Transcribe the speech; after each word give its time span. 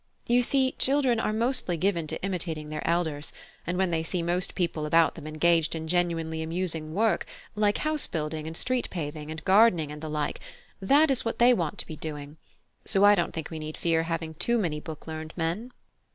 You 0.25 0.41
see, 0.41 0.71
children 0.79 1.19
are 1.19 1.31
mostly 1.31 1.77
given 1.77 2.07
to 2.07 2.19
imitating 2.23 2.69
their 2.69 2.81
elders, 2.87 3.31
and 3.67 3.77
when 3.77 3.91
they 3.91 4.01
see 4.01 4.23
most 4.23 4.55
people 4.55 4.87
about 4.87 5.13
them 5.13 5.27
engaged 5.27 5.75
in 5.75 5.87
genuinely 5.87 6.41
amusing 6.41 6.95
work, 6.95 7.27
like 7.53 7.77
house 7.77 8.07
building 8.07 8.47
and 8.47 8.57
street 8.57 8.89
paving, 8.89 9.29
and 9.29 9.45
gardening, 9.45 9.91
and 9.91 10.01
the 10.01 10.09
like, 10.09 10.39
that 10.81 11.11
is 11.11 11.23
what 11.23 11.37
they 11.37 11.53
want 11.53 11.77
to 11.77 11.85
be 11.85 11.95
doing; 11.97 12.37
so 12.83 13.05
I 13.05 13.13
don't 13.13 13.31
think 13.31 13.51
we 13.51 13.59
need 13.59 13.77
fear 13.77 14.01
having 14.01 14.33
too 14.33 14.57
many 14.57 14.79
book 14.79 15.05
learned 15.05 15.35
men." 15.37 15.71